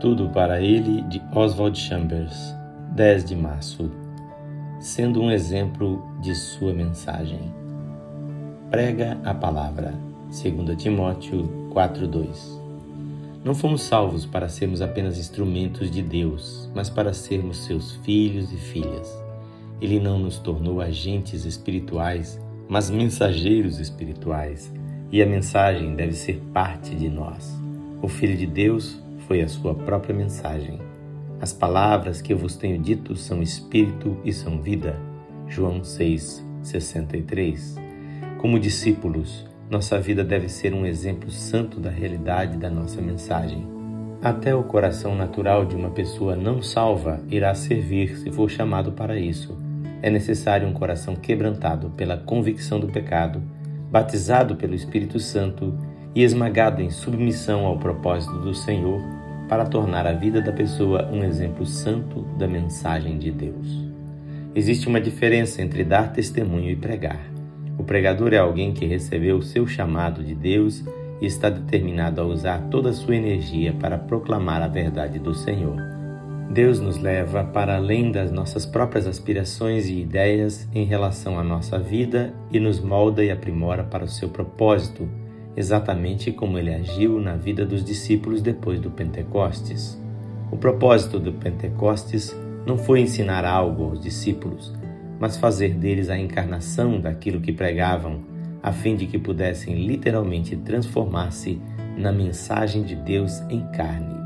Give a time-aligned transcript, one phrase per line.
[0.00, 2.54] Tudo para ele de Oswald Chambers,
[2.94, 3.90] 10 de março.
[4.78, 7.52] Sendo um exemplo de sua mensagem.
[8.70, 9.92] Prega a palavra.
[10.30, 12.60] 2 Timóteo 4:2.
[13.44, 18.56] Não fomos salvos para sermos apenas instrumentos de Deus, mas para sermos seus filhos e
[18.56, 19.12] filhas.
[19.80, 24.72] Ele não nos tornou agentes espirituais, mas mensageiros espirituais,
[25.10, 27.52] e a mensagem deve ser parte de nós.
[28.00, 30.80] O Filho de Deus foi a sua própria mensagem.
[31.40, 34.98] As palavras que eu vos tenho dito são espírito e são vida.
[35.46, 37.76] João 6, 63.
[38.38, 43.68] Como discípulos, nossa vida deve ser um exemplo santo da realidade da nossa mensagem.
[44.22, 49.16] Até o coração natural de uma pessoa não salva irá servir se for chamado para
[49.20, 49.56] isso.
[50.00, 53.42] É necessário um coração quebrantado pela convicção do pecado,
[53.90, 55.76] batizado pelo Espírito Santo
[56.14, 59.00] e esmagado em submissão ao propósito do Senhor
[59.48, 63.88] para tornar a vida da pessoa um exemplo santo da mensagem de Deus.
[64.54, 67.20] Existe uma diferença entre dar testemunho e pregar.
[67.78, 70.84] O pregador é alguém que recebeu o seu chamado de Deus
[71.20, 75.76] e está determinado a usar toda a sua energia para proclamar a verdade do Senhor.
[76.50, 81.78] Deus nos leva para além das nossas próprias aspirações e ideias em relação à nossa
[81.78, 85.08] vida e nos molda e aprimora para o seu propósito
[85.58, 90.00] exatamente como ele agiu na vida dos discípulos depois do Pentecostes.
[90.52, 92.32] O propósito do Pentecostes
[92.64, 94.72] não foi ensinar algo aos discípulos,
[95.18, 98.20] mas fazer deles a encarnação daquilo que pregavam,
[98.62, 101.60] a fim de que pudessem literalmente transformar-se
[101.96, 104.16] na mensagem de Deus em carne.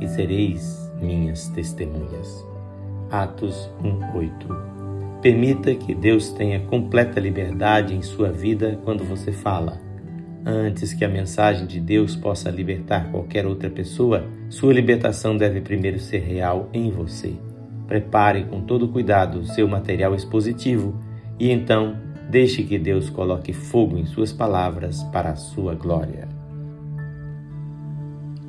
[0.00, 2.42] E sereis minhas testemunhas.
[3.10, 5.20] Atos 1:8.
[5.20, 9.89] Permita que Deus tenha completa liberdade em sua vida quando você fala
[10.44, 15.98] Antes que a mensagem de Deus possa libertar qualquer outra pessoa, sua libertação deve primeiro
[15.98, 17.34] ser real em você.
[17.86, 20.98] Prepare com todo cuidado seu material expositivo
[21.38, 21.96] e então
[22.30, 26.28] deixe que Deus coloque fogo em suas palavras para a sua glória.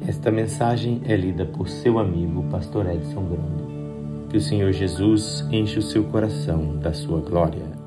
[0.08, 4.28] Esta mensagem é lida por seu amigo, Pastor Edson Grando.
[4.30, 7.81] Que o Senhor Jesus enche o seu coração da sua glória.